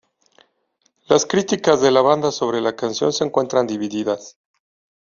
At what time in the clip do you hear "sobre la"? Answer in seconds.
2.31-2.75